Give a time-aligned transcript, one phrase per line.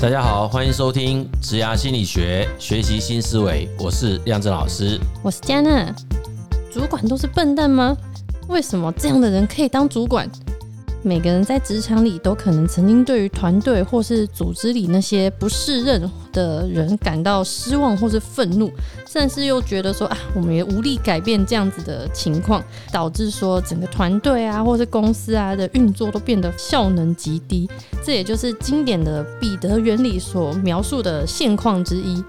[0.00, 3.68] 大家好，欢迎收听职涯心理学，学习新思维。
[3.78, 5.94] 我是亮正老师，我是嘉娜。
[6.72, 7.94] 主管都是笨蛋吗？
[8.48, 10.26] 为什么这样的人可以当主管？
[11.02, 18.70] 每个人在职场里都可能曾经对于团队或是组织里那些不适任的人感到失望或是愤怒，
[19.08, 27.68] 甚至又觉得说啊，我们也无力改变这样子的情况，导致说整个团队啊或是公司啊的运作都变得效能极低。
[28.04, 32.22] 这也就是经典的彼得原理所描述的现况之一。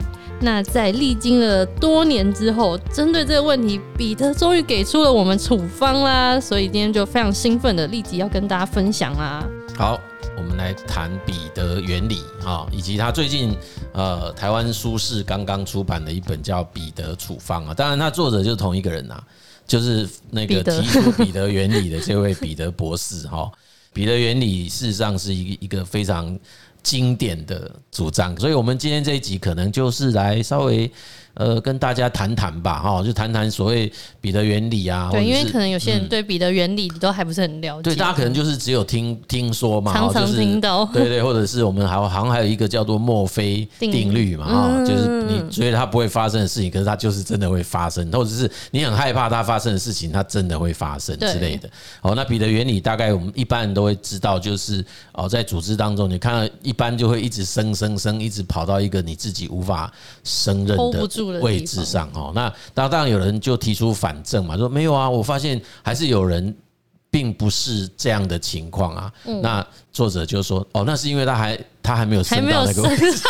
[0.43, 6.39] 那在历经了多年之后，针对这个问题，彼得终于给出了我们处方啦。
[6.39, 9.47] 所以今天就非常兴奋的立即要跟大家分享啦。
[9.77, 9.99] 好，
[10.35, 13.55] 我们来谈彼得原理啊，以及他最近
[13.93, 17.73] 呃台湾书市刚刚出版的一本叫《彼得处方》啊。
[17.75, 19.21] 当然，他作者就是同一个人呐，
[19.67, 23.51] 就是那个提出彼得原理的这位彼得博士哈。
[23.93, 26.35] 彼得原理事实上是一个一个非常。
[26.83, 30.91] 经典的主张，所以我们今天这一集可能就是来稍微。
[31.33, 35.09] 呃，跟大家谈谈吧，哈，就谈谈所谓彼得原理啊。
[35.11, 37.83] 对，因为可能有些人对彼得原理都还不是很了解。
[37.83, 40.85] 对，大家可能就是只有听听说嘛，常常听到。
[40.91, 51.69] 对对，或者是我们还好像还有一个叫做墨菲定律嘛，哈，就是你觉得它不会发生的事情，可是它就是真的会发生，或者是你很害怕它发生的事情，它真的会发生之类的。
[52.01, 59.89] 哦，那彼得原理大概我们一般人都会知道，就是哦，在组织当中，你看到一般就会一直升升升，一直跑到一个你自己无法
[60.25, 61.07] 胜任的。
[61.23, 66.55] 位置上哦，那当然有人就提出反证嘛，说没有啊，我发现还是有人
[67.09, 69.11] 并不是这样的情况啊。
[69.41, 73.23] 那作者就说哦，那是因为他还他还没有升到那个位置。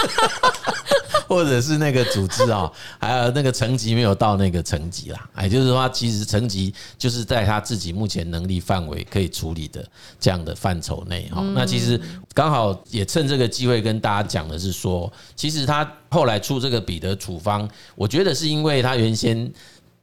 [1.32, 9.82] 或者是那个组织啊， 还有那个层级没有到那个层级啦，也就是说，其实层级就是在他自己目前能力范围可以处理的
[10.20, 11.42] 这样的范畴内哈。
[11.56, 11.98] 那其实
[12.34, 17.66] 刚好也趁这个机会跟大家讲的是说，其实他后来出这个彼得处方，
[17.96, 19.50] 我觉得是因为他原先。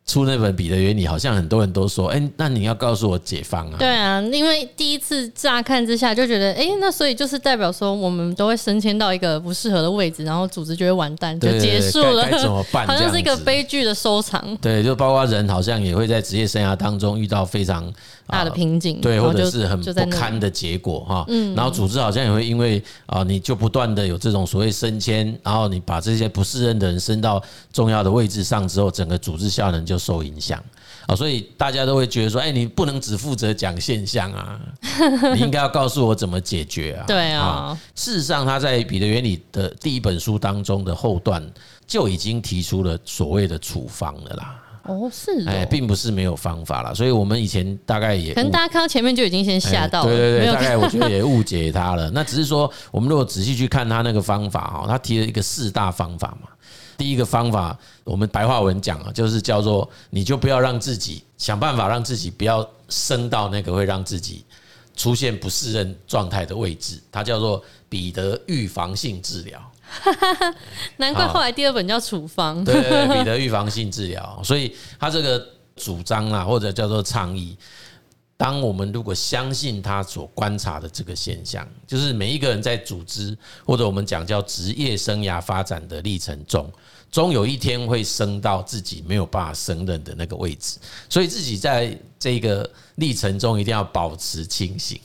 [0.08, 3.76] 出那本彼得原理，好像很多人都说，哎，那你要告诉我解放啊？
[3.78, 12.26] 对啊，因为第一次乍看之下就觉得，哎，那所以就是代表说，我们都会升迁到一个不适合的位置，然后组织就会完蛋，就结束了。
[12.30, 12.86] 该怎么办？
[12.88, 14.56] 好像是一个悲剧的收场。
[14.62, 17.92] 对，就包括人，好像也会在职业生涯当中遇到非常
[18.28, 21.24] 大的瓶颈，对，或者是很不堪的结果哈。
[21.28, 30.62] 嗯，然后组织好像也会因为啊，你就不断的有这种所谓升迁，然后你把这些不适任的人升到重要的位置上之后，整个组织效能就受影响
[31.06, 34.60] 啊，所以大家都会觉得说，哎，你不能只负责讲现象啊，
[35.34, 37.04] 你应该要告诉我怎么解决啊。
[37.08, 41.42] 对啊，事实上他在彼得原理的第一本书当中的后段
[41.86, 44.62] 就已经提出了所谓的处方了啦。
[44.88, 52.10] 哦，是哎，并不是没有方法啦，所以我们以前大概也可能大家看到前面就已经先吓到了，对对对，大概 我觉得也误解他了。
[52.10, 56.48] 那只是说，我们如果仔细去看他那个方法哈，他提了一个四大方法嘛。
[56.96, 64.44] 第一个方法，我们白话文讲啊，就是叫做你就不要让自己想办法让自己不要升到那个会让自己
[64.96, 69.60] 出现不适任状态的位置，它叫做彼得预防性治疗。
[70.98, 72.64] 难怪后来第二本叫处方。
[72.64, 72.74] 对，
[73.18, 74.40] 彼得预防性治疗。
[74.44, 77.56] 所以他这个主张啊，或者叫做倡议，
[78.36, 86.70] 当我们如果相信他所观察的这个现象，就是每一个人在组织或者我们讲叫职业生涯发展的历程中。
[87.10, 90.78] 终有一天会升到自己没有办法胜任的那个位置，
[91.08, 95.00] 所以自己在这个历程中一定要保持清醒，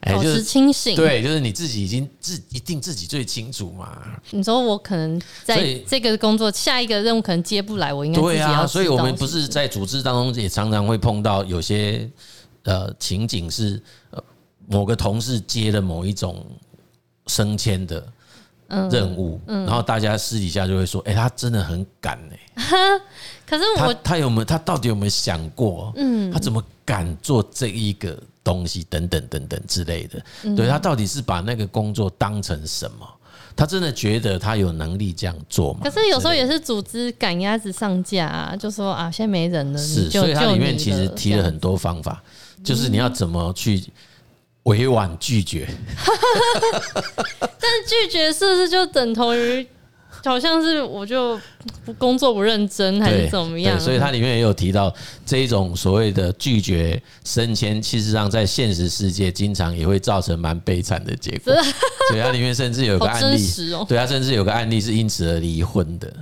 [0.00, 0.94] 保持清醒。
[0.96, 3.98] 对，就是你自己已经自一定自己最清楚嘛。
[4.30, 8.66] 你说我可能在这个工作下一个任务可能接不来，我应该对啊。
[8.66, 12.08] 所以我们不是在组织当中也常常会碰到有些
[12.64, 14.22] 呃情景是呃
[14.66, 16.44] 某个同事接了某一种
[17.26, 18.06] 升迁的。
[18.90, 22.38] 任务，然后大家私底下就会说：“哎，他真的很敢哎。
[23.48, 24.44] ”可是我他，他有没有？
[24.44, 25.90] 他到底有没有想过？
[25.96, 28.82] 嗯，他怎么敢做这一个东西？
[28.88, 30.24] 等等等等之类的。
[30.56, 33.06] 对，他到底是把那个工作当成什么？
[33.54, 35.80] 他真的觉得他有能力这样做吗？
[35.84, 39.78] 可是有时候也是组织赶鸭子上架啊，就说啊，现在没人了。
[39.78, 42.22] 是，所以它里面其实提了很多方法，
[42.64, 43.84] 就是你要怎么去。
[44.64, 45.66] 委婉拒绝，
[47.40, 49.66] 但拒绝是不是就等同于，
[50.22, 51.40] 好像是我就
[51.98, 53.78] 工作不认真还是怎么样？
[53.80, 54.92] 所以它里面也有提到
[55.24, 61.54] 这一种所谓的拒绝升迁，其实上在现实世界经常也会造成蛮悲惨的结果。
[62.08, 63.38] 所以它里面甚至有个案例，
[63.86, 66.12] 对，它甚至有个案例是因此而离婚的。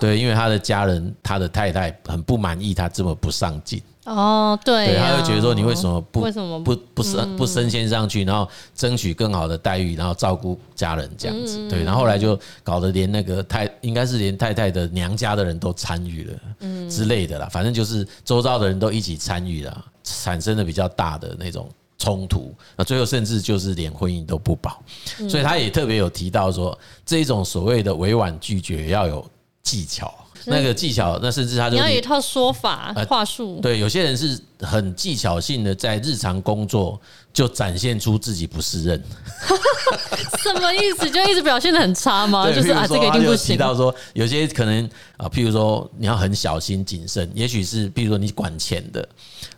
[0.00, 3.80] 对，因为他的家人，他的太太很不满意他这么不上进。
[4.04, 16.88] 哦，对，对，他会觉得说，你为什么不为什么不不升不升迁上去，然后争取更好的待遇，然后照顾家人这样子，对，然后后来就搞得连那个太应该是连太太的娘家的人都参与了，嗯。
[16.88, 21.68] 之类的啦，反正就是周遭的人都一起参与了，产生了比较大的那种
[21.98, 24.82] 冲突，那最后甚至就是连婚姻都不保，
[25.28, 29.28] 所以他也特别有提到说，这种所谓的委婉拒绝要有
[29.62, 30.12] 技巧。
[30.48, 33.58] 那个技巧，那甚至他就你要有一套说法话术。
[33.60, 37.00] 对，有些人是很技巧性的，在日常工作
[37.32, 39.02] 就展现出自己不适任。
[40.42, 41.10] 什么意思？
[41.10, 42.50] 就一直表现的很差吗？
[42.50, 43.54] 就是啊，这个一定不行。
[43.54, 49.06] 提到说，有些可能啊，譬如说你要很小心谨慎，也许是譬如说你管钱的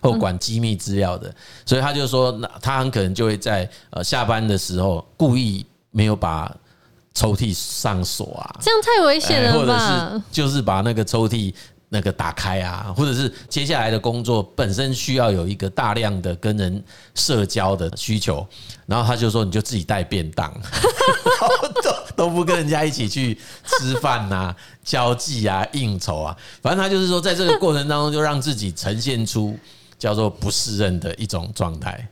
[0.01, 1.33] 或管机密资料的，
[1.65, 6.53] 所以他就说，那他很可能就会在呃下班的时候故意没有把。
[7.13, 9.59] 抽屉上锁啊，这样太危险了吧？
[9.59, 11.53] 或者是就是把那个抽屉
[11.89, 16.81] 那个打开啊，或者是接下来的工作本身需要有一个大量的跟人
[17.15, 18.47] 社交的需求，
[18.85, 20.49] 然后他就说你就自己带便当，
[21.83, 29.59] 都 都不跟人家一起去吃饭呐、 交际啊、应酬啊，反正他就是说在这个过程当中就让自己呈现出
[29.99, 32.07] 叫做不适任的一种状态。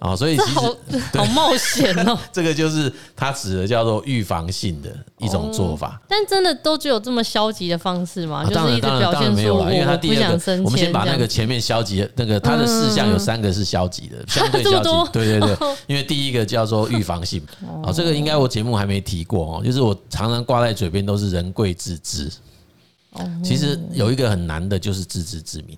[0.00, 0.74] 啊，所以其实好，
[1.14, 2.18] 好冒险哦。
[2.32, 6.00] 这个就是他指的叫做预防性的一种做法。
[6.08, 8.42] 但真的都只有这么消极的方式吗？
[8.50, 9.72] 当然，当然，当然没有了。
[9.72, 14.88] 因为他第二个，我们先把那个前面消极的那个他的事项有三个是消极的，相对消极。
[15.12, 15.56] 对对对，
[15.86, 17.46] 因为第一个叫做预防性。
[17.84, 22.30] 啊，这个应该我节目还没提过哦，就是我常常挂在嘴边都是人贵自知。
[23.44, 25.76] 其实有一个很难的就是自知之明。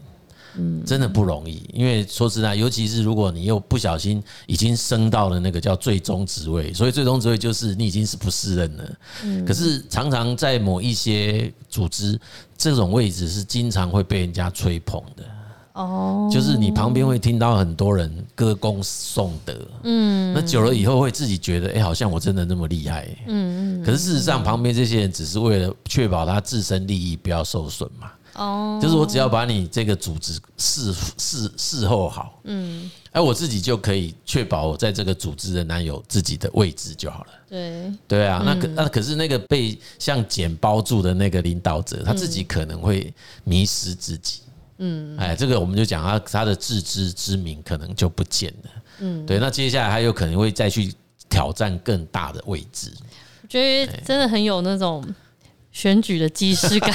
[0.57, 8.85] 嗯，真的不容易，因为说实在，尤其是如果你又不小心已经升到了那个叫最终职位，所以最终职位就是你已经是不适任了。
[9.25, 12.21] 嗯，可是常常在某一些组织，
[12.57, 15.25] 这种位置是经常会被人家吹捧的。
[15.75, 19.57] 哦，就是你旁边会听到很多人歌功颂德。
[19.85, 23.09] 嗯，那久了以后会自己觉得，哎，好像我真的那么厉害。
[23.27, 23.83] 嗯嗯。
[23.83, 28.13] 可是事实上，旁边这些人只是为了确保他自身利益不要受损嘛。
[28.35, 37.31] 哦，就是我只要把你这个组织事事事后好，嗯，而我自己就可以确保我在这个组织仍然有自己的位置就好了。
[37.49, 43.13] 对，对啊，那可那可是那个被像茧包住的那个领导者，他自己可能会
[43.45, 44.41] 迷失自己。
[44.79, 48.71] 嗯，哎，这个我们就讲他他的自知之明可能就不见了。
[49.01, 50.95] 嗯，对，那接下来他有可能会再去
[51.29, 52.91] 挑战更大的位置。
[53.43, 55.05] 我觉得真的很有那种。
[55.73, 56.95] 选举的即视感，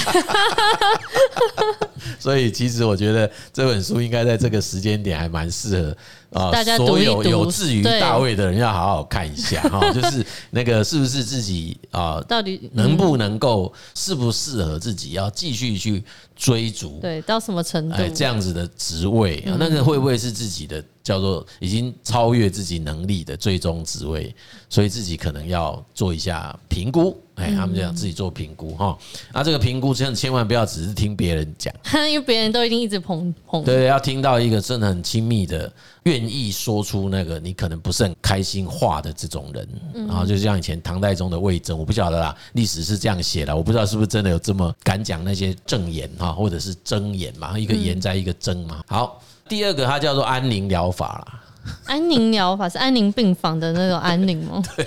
[2.20, 5.98] 所以其实我觉得这本书应该在这个时间点还蛮适合
[6.32, 16.04] 啊，大家所有有志于大卫的人要好好看一下哈， 就是那个是不是自己啊，到底能不能够适不适合自己，要继续去
[16.36, 17.96] 追逐，对，到什么程度？
[17.96, 20.84] 哎，这样子的职位啊，那个会不会是自己的？
[21.08, 24.36] 叫做已经超越自己能力的最终职位，
[24.68, 27.18] 所以自己可能要做一下评估。
[27.36, 28.98] 哎，他们这样自己做评估哈。
[29.32, 31.74] 那这个评估千千万不要只是听别人讲，
[32.12, 33.64] 因为别人都一定一直捧捧。
[33.64, 35.72] 对，要听到一个真的很亲密的，
[36.18, 39.68] 愿意说出那个你可能不是很开心话的这种人。
[39.94, 48.82] 然后就像以前唐代宗的魏征，我不晓得啦，历史是这样写的，我不知道是不是真的有这么敢讲那些正言哈，或者是真言嘛，一个言在一个真嘛。
[48.88, 49.22] 好。
[49.50, 51.42] 第二个，它叫做安宁疗法啦。
[51.86, 54.62] 安宁疗法是安宁病房的那种安宁吗？
[54.76, 54.86] 对，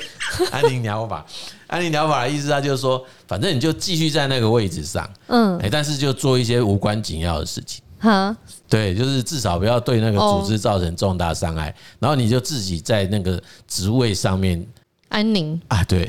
[0.51, 1.25] 安宁疗法。
[1.67, 7.83] 安宁疗法的意思，它就是说，反正你就继续在那个位置上，嗯，哎，但是就做一些无关紧要的事情。
[8.01, 8.37] 哈，
[8.69, 11.73] 对，就是至少不要对那个组织造成重大伤害。
[11.99, 14.67] 然后你就自己在那个职位上面
[15.11, 16.09] 安宁啊，对。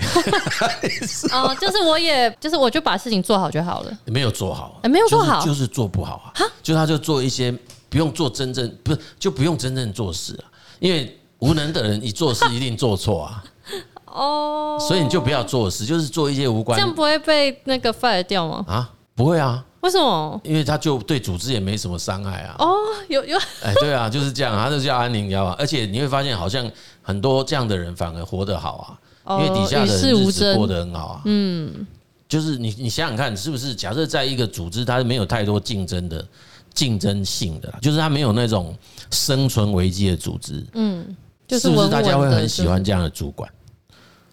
[1.31, 3.98] 哦，就是我也就是我就把事情做好就好了。
[4.05, 6.31] 没有做好，哎，没有做好，就是做不好啊。
[6.36, 7.53] 哈，就他就做一些。
[7.91, 10.48] 不用做真正不是就不用真正做事啊，
[10.79, 13.43] 因为无能的人一做事一定做错啊。
[14.05, 16.79] 哦，所以你就不要做事，就是做一些无关。
[16.79, 18.63] 这样不会被那个 fire 掉吗？
[18.65, 19.65] 啊，不会啊。
[19.81, 20.39] 为什么？
[20.43, 22.55] 因为他就对组织也没什么伤害啊。
[22.59, 22.75] 哦，
[23.09, 23.38] 有有。
[23.63, 25.55] 哎，对啊，就是这样，他就叫安宁，你知道吗？
[25.59, 26.69] 而且你会发现，好像
[27.01, 31.21] 很多这样的人反而活得好啊，因为底下的人日子过得很好啊。
[31.25, 31.85] 嗯，
[32.29, 33.75] 就是你你想想看，是不是？
[33.75, 36.25] 假设在一个组织，它是没有太多竞争的。
[36.73, 38.73] 竞争性的，就是它没有那种
[39.11, 41.05] 生存危机的组织，嗯，
[41.45, 43.51] 就是不是大家会很喜欢这样的主管？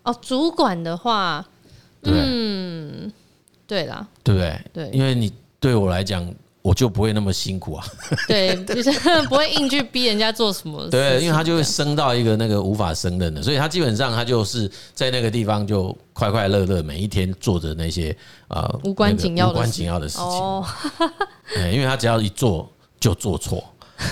[0.05, 1.45] 哦，主管的话，
[2.05, 3.13] 嗯，
[3.69, 4.61] 对啦，对不对？
[4.73, 6.29] 对，因为你对我来讲。
[6.61, 7.87] 我就不会那么辛苦啊，
[8.27, 8.93] 对， 就是
[9.29, 10.87] 不会硬去逼人家做什么。
[10.89, 18.15] 对，因为他就会升到一个那个无法胜任的，所以他基本上他就是在那个地方就快快乐乐，每一天做着那些
[18.49, 20.27] 呃无关紧要、无关紧要的事情。
[20.27, 20.67] 哦，
[21.73, 22.71] 因为他只要一做
[23.01, 23.65] 就做错，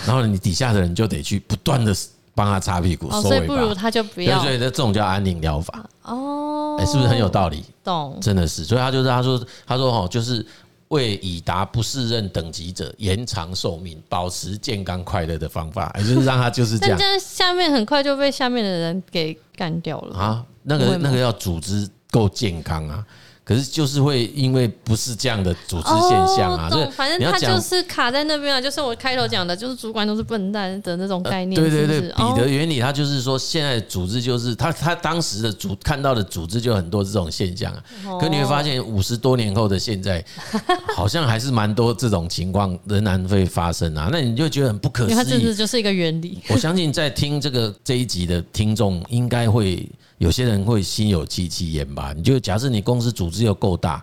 [0.06, 1.94] 然后你底下的人就得去不断的
[2.34, 3.28] 帮他擦屁股、收尾巴。
[3.28, 4.40] 所以不如他就不要。
[4.40, 5.84] 所以这种叫安宁疗法。
[6.04, 7.64] 哦，哎，是不是很有道理？
[7.82, 8.64] 懂，真的是。
[8.64, 10.44] 所以他就是他说他说哦，就是。
[10.90, 16.96] 为已达不适任等级者延长寿命、保持健康快乐的方法，也就是让他就是这样。
[16.96, 20.46] 但这样下面很快就被下面的人给干掉了啊！
[20.62, 23.04] 那个那个要组织够健康啊。
[23.46, 31.54] 可是就是会因为不是这样的组织现象啊，所以反正他就是卡在那边啊，就是我开头讲的，就是主管都是笨蛋的那种概念。
[31.54, 37.80] 对对对，彼得原理，他就是说，现在组织就是他他当时的组看到的组织就很多这种现象啊。
[38.20, 40.24] 可你会发现，五十多年后的现在，
[40.96, 44.08] 好像还是蛮多这种情况仍然会发生啊。
[44.10, 45.14] 那你就觉得很不可思议。
[45.14, 46.40] 它这是就是一个原理。
[46.48, 49.88] 我相信在听这个这一集的听众应该会。
[50.18, 52.12] 有些人会心有戚戚焉吧？
[52.16, 54.02] 你就假设你公司组织又够大，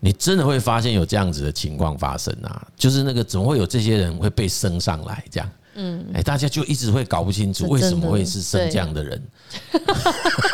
[0.00, 2.66] 你真的会发现有这样子的情况发生啊！
[2.76, 5.50] 就是那个怎么会有这些人会被升上来这样？
[5.74, 9.22] 嗯，哎，大家就一直会搞不清楚为什么会是升这样的人。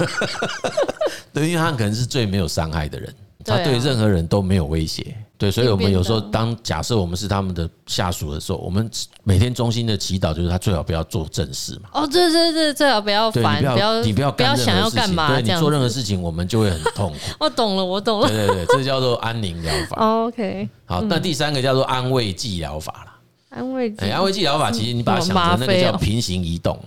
[1.32, 5.16] 对，因为他可能是最没有伤害的人，他对任何人都没有威胁。
[5.42, 8.88] 对，所以我们有时候当假设我们是他们的下属的时候，我们
[9.24, 11.88] 每天衷心的祈祷就是他最好不要做正事嘛。
[11.94, 17.18] 哦，对对对，最好不要烦，不要你不要不要想要干嘛，对，你做任何事情我们就会很痛苦。
[17.44, 18.28] 我懂了，我懂了。
[18.28, 19.96] 对对对，这叫做安宁疗法。
[20.26, 23.12] OK， 好，那第三个叫做安慰剂疗法了。
[23.50, 26.78] 安慰剂，安慰剂疗法其实你把它想成那个叫平行移动。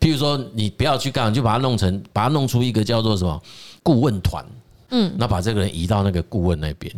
[0.00, 3.38] 譬如说你不要去干，就把它弄成，把它弄出一个叫做什么
[3.82, 4.42] 顾问团。
[4.92, 6.90] 嗯，那把这个人移到那个顾问那边。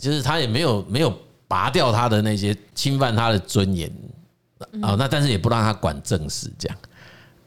[0.00, 1.16] 就是他也没有没有
[1.46, 3.88] 拔掉他的那些侵犯他的尊严。
[4.82, 6.76] 啊，那但是也不让他管正事这样，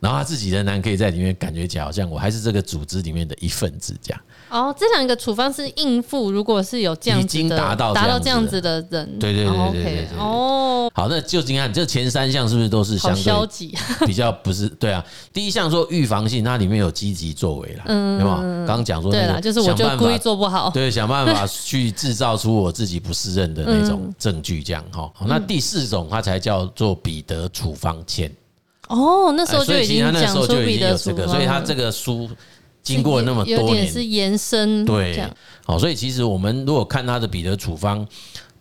[0.04, 4.22] 然后他自己仍然可以在里面感觉起来好像我还是这个组织里面的一份子这样。
[4.50, 10.08] 哦，这两个处方是应付，如果是有这样已经达到达到这样子的人，对对对对对对。
[10.20, 13.74] 哦，好，那就你看这前三项是不是都是相对消极，
[14.06, 15.04] 比较不是对啊？
[15.32, 18.42] 第一项说预防性，它里面有积极作为了，嗯，对吧？
[18.68, 25.10] 刚刚讲说对了，就是我就故意做不好，对，想办法去制造出我自己不适任的那种证据，这样哈。
[25.26, 28.30] 那第四种它才叫做彼得处方箋。
[28.88, 32.30] 哦，那时候就已经讲出彼得这个，所以他这个书。
[32.84, 35.26] 经过那么多年，是延伸对，
[35.64, 38.06] 好，所以其实我们如果看他的彼得处方，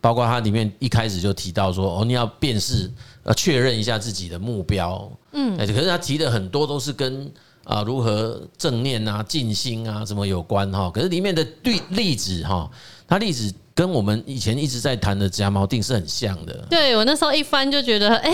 [0.01, 2.89] 包括他里面一开始就提到说，哦，你要辨识，
[3.25, 7.29] 呃，确认一下自己的目标，嗯，可是他提的很多都是跟
[7.65, 12.71] 啊如何正念啊、静心啊什么有关哈，可是里面的对例子哈，
[13.13, 16.67] 他例子跟我们以前一直在谈的甲锚定是很像的。
[16.71, 18.33] 对，我那时候一翻就觉得，哎，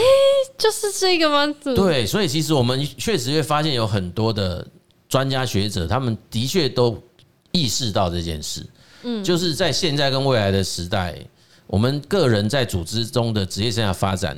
[0.56, 1.52] 就是这个吗？
[1.74, 4.64] 对，所以其实我们确实会发现有很多的。
[5.08, 7.02] 专家学者他们的确都
[7.50, 8.62] 意识到这件事，
[9.04, 11.18] 嗯，就是在现在跟未来的时代，
[11.66, 14.36] 我们个人在组织中的职业生涯发展，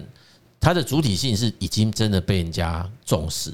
[0.61, 3.53] 它的主体性是已经真的被人家重视，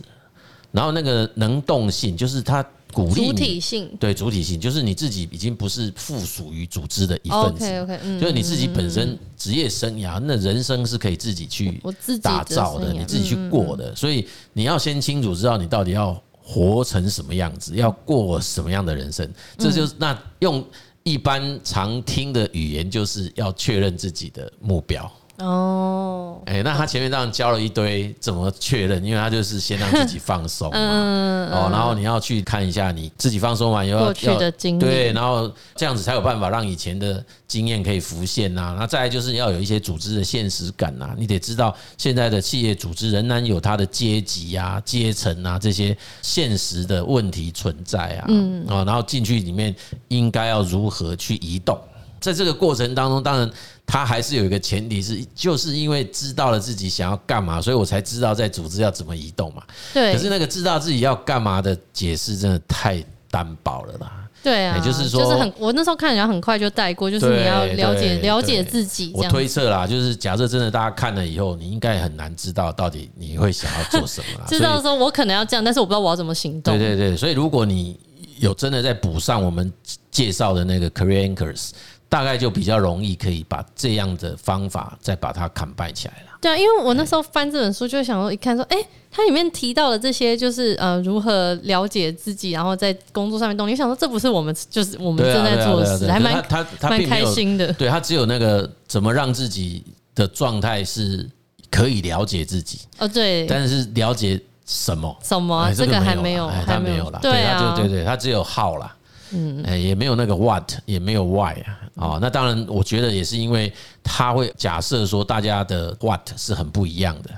[0.73, 2.63] 然后那个能动性，就是他
[2.97, 11.79] 鼓励你，主体性，对，主体性，就是你自己已经不是附属于组织的一份子，OK，就是你自己本身职业生涯，那人生是可以自己去
[12.23, 16.19] 打造的，你自己去过的，所以你要先清楚知道你到底要。
[16.49, 20.65] 活成什么样子，要过什么样的人生，这就是那用
[21.03, 25.11] 一般常听的语言，就是要确认自己的目标。
[25.39, 30.79] 哦，哎，那他前面当然教了一堆怎么确认，因为他就是先让自己放松嘛，
[31.53, 34.13] 哦，然后你要去看一下你自己放松完又要要
[34.79, 38.75] 对，然后这样子才有办法让以前的经验可以浮现呐。
[38.79, 49.75] 那再来就是要有一些组织的现实感呐，你得知道现在的企业组织仍然有它的阶级啊、阶层啊这些现实的问题存在啊，嗯，哦，然后进去里面
[50.09, 51.79] 应该要如何去移动。
[52.21, 53.51] 在这个过程当中，当然
[53.87, 59.63] 他还是有一个前提是，就是因为知道了自己想要干嘛，所以我才知道在组织要怎么移动嘛。
[59.93, 60.13] 对。
[60.13, 64.13] 可是那个知道自己要干嘛的解释真的太单薄了啦。
[64.43, 64.77] 对啊。
[64.77, 69.13] 也就是说，就是很我那时候看人家很快就带过，就是你要了解了解自己。
[69.15, 74.47] 我推测啦，就是假设真的大家看了以后，你应该很难知道到底你会想要做什么啦。
[74.51, 76.77] 知道说我可能要这样，但是我不知道我要怎么行动。
[76.77, 77.99] 对对对，所以如果你
[78.39, 79.73] 有真的在补上我们
[80.11, 81.71] 介绍的那个 Career Anchors。
[82.09, 86.39] 大概就比较容易可以把这样的方法再把它砍败起来了。
[86.41, 88.77] 对啊，因为我那时候翻这本书，就想说一看说，哎，
[89.11, 93.73] 它里面提到的这些，就是呃，如何了解自己，然后在工作上面动力。
[93.73, 97.73] 我想说，这不是我们就是我们正在做的事，还蛮他他蛮开心的。
[97.73, 99.83] 对他只有那个怎么让自己
[100.15, 101.29] 的状态是
[101.71, 108.96] 可以了解自己哦，对，但是了解什么什么这个还没有，他没有了，对啊，对对对，他只有 how 啦。
[109.31, 111.81] 嗯，哎，也没有那个 what，也没有 why 啊。
[111.95, 117.31] 哦，那当然，我觉得也是因为他会假设说大家的 what 是很不一样的。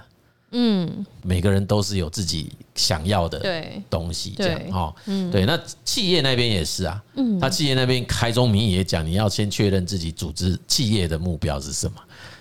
[0.51, 3.39] 嗯，每个人都是有自己想要的
[3.91, 4.95] 东西，这样哈。
[5.07, 5.45] 嗯，对。
[5.45, 7.03] 那企业那边也是啊。
[7.17, 11.97] 嗯，他企业那边开宗明义也讲，你要先确认自己组织企业的目标是什么，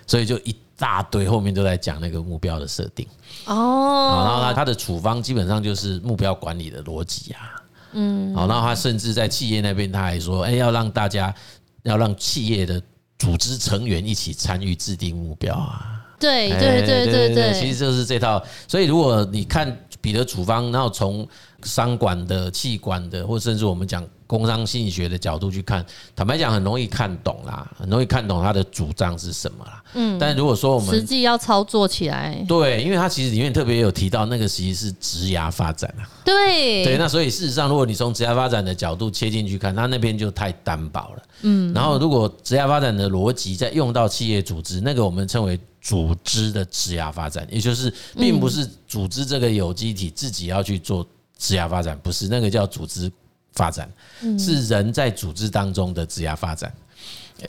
[0.08, 3.06] 所以就一大堆后面都在讲那个目标的设定。
[3.46, 7.57] 哦，然后他他的处方基本上就是目标管理的逻辑啊。
[8.00, 11.34] 嗯，好，那他甚至在企业那边，他还说，哎，要让大家，
[11.82, 12.80] 要让企业的
[13.18, 15.94] 组织成员一起参与制定目标啊。
[16.20, 18.44] 对对对对对，其实就是这套。
[18.68, 21.28] 所以如果你看彼得处方，然后从
[21.64, 24.06] 商管的、企管的，或甚至我们讲。
[24.28, 29.82] 工商心理学的角度去看，坦白讲很容易看懂啦，很容易看懂他的主张是什么啦。
[29.94, 36.04] 嗯，但如果说我们实际要操作起来，对，因为他其实里面特别有提到那个其实是职涯发展啊。
[36.26, 41.24] 对对，那所以事实上，如果你从职涯发展的角度切进去看，他那边就太单薄了。
[41.44, 53.12] 嗯，然后如果职涯发展的逻辑再用到企业组织，那个我们称为组织的职涯发展，也就是并不是组织这个有机体自己要去做职涯发展，不是那个叫组织。
[53.54, 53.92] 发展
[54.38, 56.72] 是人在组织当中的职涯发展，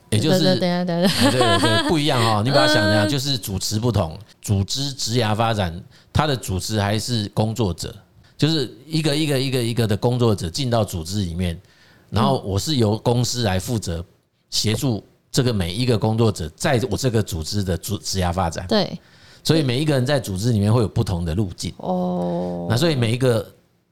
[0.09, 2.41] 也就是对对对 不一样哈。
[2.43, 5.79] 你把它想一下，就是主持不同，组织职涯发展，
[6.11, 7.95] 它的组织还是工作者，
[8.39, 11.61] 就是一个一个一个一个的工作者进到组织里面，
[12.09, 14.03] 然后我是由公司来负责
[14.49, 15.05] 协助
[15.39, 18.67] 这个每一个工作者在我这个组织的组职涯发展。
[18.67, 18.99] 对，
[19.45, 22.67] 所以每一个人在组织里面会有不同的路径哦。
[22.69, 23.47] 那所以每一个。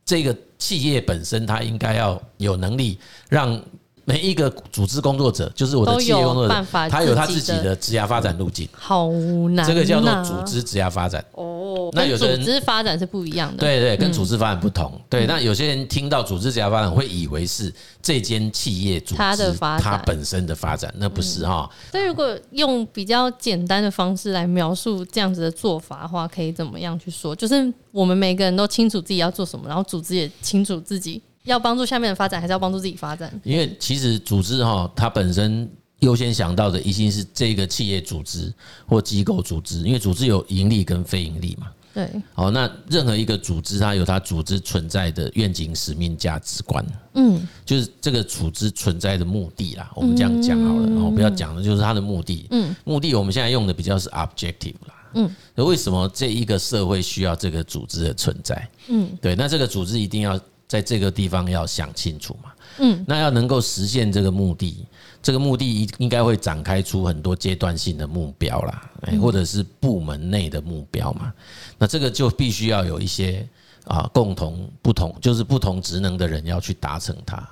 [0.08, 2.96] 这个企业本身，它应该要有能力
[3.28, 3.60] 让
[4.08, 8.68] 每一个组织工作者，就是我的企业工作者，他有他自己的职涯发展路径。
[8.72, 11.22] 好难，这个叫做组织职涯发展。
[11.32, 13.58] 哦，那有的组织发展是不一样的。
[13.58, 14.92] 对对，跟组织发展不同。
[15.10, 21.68] 对，那有些人听到组织职涯发展，会以为是这间企业组织它的发展，它本身的发展，那不是哈。
[21.90, 27.34] 所以如果用比较简单的方式来描述这样子的做法的话，可以怎么样去说？
[27.34, 31.20] 就是我们每个人都清楚自己要做什么，然后组织也清楚自己。
[31.46, 33.32] 要帮助下面的发展，还是要帮助自己发展？
[33.42, 35.66] 因为其实组织哈，它本身
[36.00, 38.52] 优先想到的一定是这个企业组织
[38.86, 41.68] 或机构组织，因为组织有盈利跟非盈利嘛。
[41.94, 42.10] 对。
[42.34, 46.84] 好，那任何一个组织，它有它组织存在的愿景、使命、价值观。
[47.14, 47.40] 嗯。
[47.64, 52.46] 就是这个组织存在的目的啦，我们这样讲好了，然后不要讲的就是它的目的。
[52.50, 52.74] 嗯。
[52.84, 54.94] 目的我们现在用的比较是 objective 啦。
[55.14, 55.30] 嗯。
[55.54, 58.68] 那为什么这一个社会需要这个组织的存在？
[58.88, 59.08] 嗯。
[59.22, 60.38] 对，那这个组织一定要。
[60.68, 64.84] 在这个地方要想清楚嘛，嗯，那要能够实现这个目的，
[65.22, 71.32] 这个目的应应该会展开出很多阶段性的目标啦，或者是部门内的目标嘛，
[71.78, 73.48] 那这个就必须要有一些
[73.84, 77.48] 啊共同不同，就是不同职能的人要去达成它。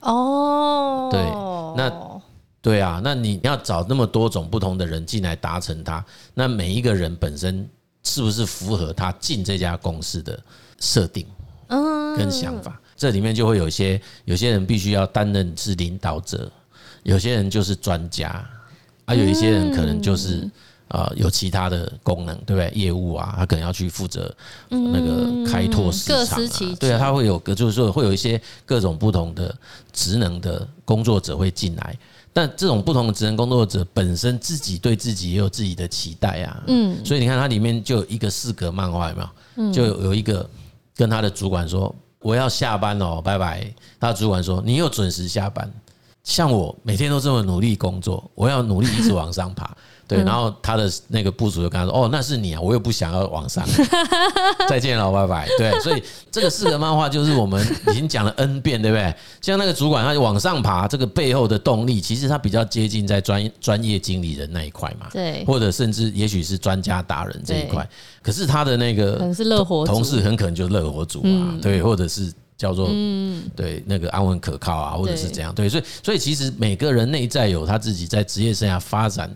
[0.00, 1.20] 哦，对，
[1.76, 2.20] 那
[2.60, 6.04] 对啊，那你要找那么多种不同的人进来达成它，
[6.34, 7.68] 那每一个人本身
[8.04, 10.40] 是不是符合他进这家公司的
[10.78, 11.26] 设定？
[12.16, 16.50] 跟想法，这里面就会有一些，有些人必须要担任是领导者，
[17.02, 18.44] 有些人就是专家，
[19.04, 20.48] 啊，有一些人可能就是
[20.88, 22.70] 啊有其他的功能，对不对？
[22.74, 24.34] 业务啊，他可能要去负责
[24.68, 29.54] 那个开拓市场啊，对啊，他会有个就是说会有一些各种不同的
[29.92, 31.98] 职能的工作者会进来，
[32.32, 39.22] 但这种不同的职能工作者本身自己对自己也有自己的期待啊，嗯，所以你看它里面就有一个四格漫画有没
[39.56, 39.72] 有？
[39.72, 40.48] 就有一个。
[40.94, 41.92] 跟他的主管说
[42.22, 45.70] ：“我要下班哦，拜拜。”他主管说：“你又准时下班，
[46.24, 49.76] 像我每天都这么努力工作，我要努力一直往上爬。”
[50.14, 53.64] 对，然后他的那个部属就跟他说：“哦，那是你啊，我又不想要往上，
[54.68, 59.14] 再见了，拜拜。”对，所以这个四个漫画就是我们已经讲了 N 遍，对不对？
[59.40, 67.88] 像那个主管他往上爬，这个背后的动力，其实他比较接近在专专业经理人那一块嘛，对，或者甚至也许是专家达人这一块。
[68.22, 69.16] 可是他的那个
[69.86, 72.86] 同事很可能就是乐活组啊，对，或者是叫做
[73.56, 75.52] 对那个安稳可靠啊，或者是怎样。
[75.52, 79.28] 对，所以所以其实每个人内在有他自己在职业生涯发展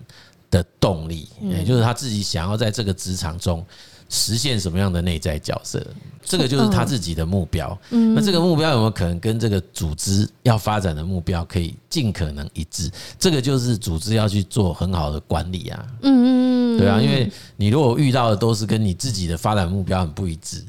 [0.50, 3.64] 的动力，也就是他自己想要在这个职场中
[4.09, 5.85] 实现什么样的内在角色？
[6.24, 7.78] 这个就是他自己的目标。
[7.88, 12.90] 那这个目标有没有可能跟这个组织要发展的目标可以尽可能一致？
[13.16, 15.87] 这个就是组织要去做很好的管理啊。
[16.02, 20.64] 嗯嗯，对啊，因为你如果遇到的都是跟你自己的发展目标很不一致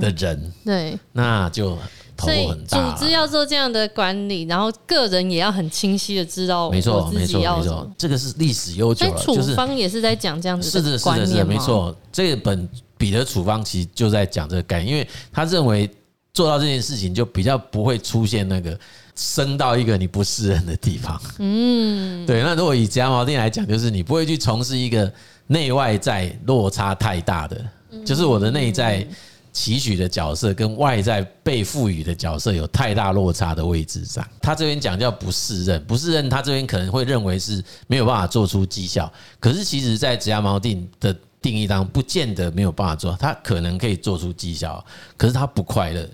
[0.00, 1.76] 的人，对，那就
[2.16, 2.94] 头很大。
[2.94, 9.18] 组织要做这样的管理，然后个人也要很清晰的知道，没错没错没错，这个是历史悠久了。
[9.18, 12.68] 处方也是在讲这样子的观念，是的，是的，没错，这本。
[12.98, 15.90] 彼得处方其实就在讲这个概念，因为他认为
[16.32, 18.78] 做到这件事情就比较不会出现那个
[19.16, 21.20] 升到一个你不适任的地方。
[21.40, 22.44] 嗯，对。
[22.44, 25.12] 那如果以职涯锚定来讲，就是你不会去从事一个
[25.48, 27.60] 内外在落差太大的，
[28.06, 29.04] 就是我的内在
[29.52, 34.26] 期许的角色跟外在被赋予的角色有太大落差的位置上。
[34.40, 39.12] 他这边讲叫不适任，不适任，他这边可能会认为是没有办法做出绩效。
[39.38, 44.82] 可是其实，在职涯锚定的定义当中不见得没有办法做，他可能可以做出绩效，
[45.16, 46.08] 可是他不快乐，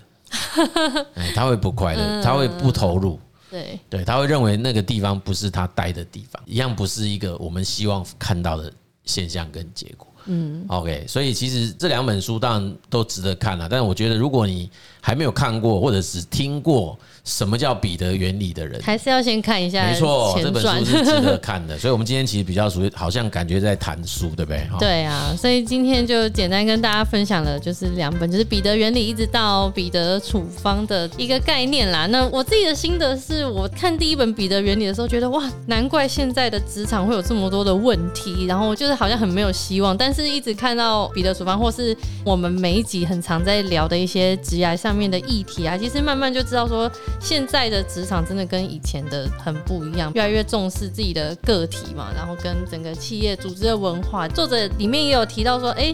[1.33, 3.17] 他会不快乐，他会不投入，
[3.49, 8.73] 对对，他会认为那个地方不是他待的地方，一样不是一个我们希望看到的
[9.05, 10.08] 现象跟结果。
[10.31, 14.69] 嗯，OK，所以其实这两本书当然都值得看了，但是我觉得如果你
[15.01, 16.97] 还没有看过或者只听过。
[17.29, 19.85] 什么叫彼得原理的人，还是要先看一下。
[19.85, 21.77] 没错，这本书是值得 看的。
[21.77, 24.67] 所以，我们今天其实比较属于，好像感觉在谈书，对不对？
[24.79, 32.07] 对啊，所以今天就简单跟大家分享了，就是两本，就是彼得原理一直到彼得处方的一个概念啦。
[32.07, 39.95] 那我自己的心得是，我看第一本彼得原理的时候，觉得哇，难怪现在的职场会有这么多的问题，然后就是好像很没有希望。
[39.95, 46.89] 但是一直看到彼得处方，或是我们每一集很常在聊的一些职涯上面的议题啊，其实慢慢就知道说。
[47.19, 54.27] 现在的职场真的跟以前的很不一样，越来越重视自己的个体嘛，然后跟整个企业组织的文化。
[54.27, 55.93] 作者里面也有提到说，哎，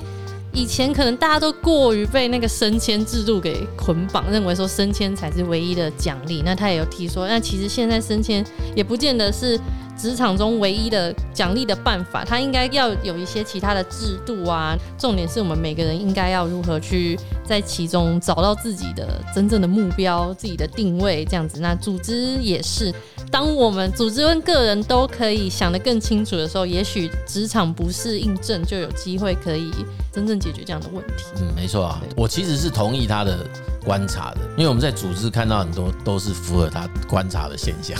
[0.53, 6.41] 以前可能大家都过于被那个升迁制度给捆绑，认为说升迁才是唯一的奖励。
[6.45, 9.59] 那他也有提说，那其实现在升迁也不见得是。
[9.97, 14.75] 职场中唯一的奖励的办法，它应该要有一些其他的制度啊。
[14.97, 21.59] 重点是我们每个人应该要如何去在其中找到自己的真正的目标、自己的定位，这样子。
[21.59, 22.93] 那组织也是，
[23.31, 29.71] 当我们组织跟个人都可以想得更清楚的时候，也许职场不适应症就有机会可以
[30.11, 31.23] 真正解决这样的问题。
[31.37, 33.45] 嗯，没错啊，我其实是同意他的
[33.83, 37.99] 观察的，因为我们在组织看到很多都是符合他观察的现象。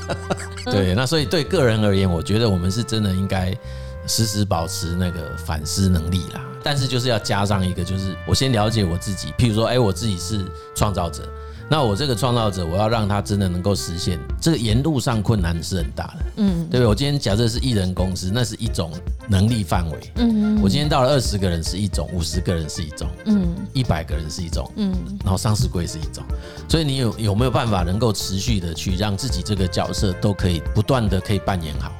[0.70, 3.54] 对，那所以对个人而言，我觉得我们是真的应该
[4.06, 6.42] 时时保持那个反思能力啦。
[6.64, 9.28] 但是就是要加上一个，就是我先了解我自己。
[9.38, 11.22] 譬如说，哎，我自己是创造者。
[11.66, 16.86] 那我这个创造者，我要让他真的能够实现，这个沿路上困难是很大的，嗯，对不对？
[16.86, 18.92] 我今天假设是一人公司，那是一种
[19.28, 26.22] 能力范围，嗯，我今天到了二十个人是一种，五十个人是一种，嗯，一百个人是一种，嗯，然后上市柜是一种，
[26.68, 31.90] 所以你有有没有办法能够持续的去让自己这个角色都可以不断的可以扮演好，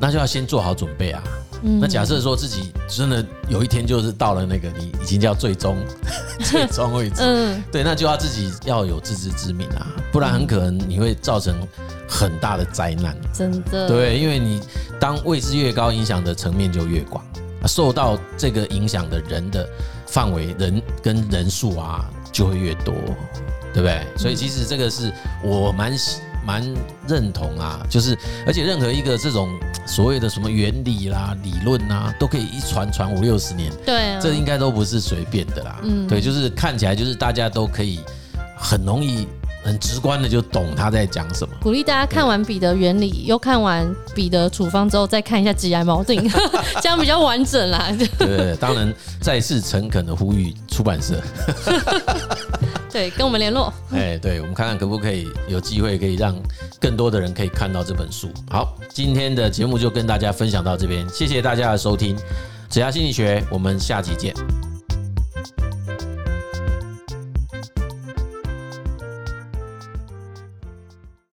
[0.00, 1.22] 那就要先做好准备啊。
[1.62, 5.76] 那假设说自己真的有一天就是到了那个你已经叫最终
[6.44, 11.54] 最终位置，嗯，对，那就要自己要有自知之明啊，不然很可能你会造成
[12.08, 13.16] 很大的灾难。
[13.32, 14.60] 真的，对，因为你
[15.00, 17.24] 当位置越高，影响的层面就越广，
[17.66, 19.68] 受到这个影响的人的
[20.06, 22.94] 范围、人跟人数啊就会越多，
[23.72, 24.06] 对不对？
[24.16, 26.20] 所以其实这个是我蛮喜。
[26.46, 26.62] 蛮
[27.08, 29.50] 认同啊，就是而且任何一个这种
[29.84, 33.72] 所谓的什么原理啦、理论啊，都可以一传传五六十年。
[33.84, 35.80] 对啊，这应该都不是随便的啦。
[35.82, 38.00] 嗯，对，就是看起来就是大家都可以
[38.56, 39.26] 很容易、
[39.66, 41.52] 很直观的就懂他在讲什么。
[41.60, 46.30] 鼓励大家看完彼得原理，又看完彼得处方之后，再看一下职涯锚定，
[46.80, 47.88] 这样比较完整啦。
[47.98, 51.20] 对，对，对，当然再次诚恳的呼吁出版社。
[52.92, 53.74] 对，跟我们联络。
[53.90, 56.34] 哎，对，我们看看可不可以有机会可以让
[56.80, 58.30] 更多的人可以看到这本书。
[58.48, 62.16] 好，今天的节目就跟大家分享到这边，谢谢大家的收听，
[62.70, 64.32] 职涯心理学，我们下期见。